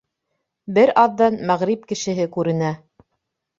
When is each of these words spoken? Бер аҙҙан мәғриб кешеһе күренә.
Бер 0.77 0.91
аҙҙан 1.01 1.37
мәғриб 1.51 1.85
кешеһе 1.93 2.29
күренә. 2.39 2.75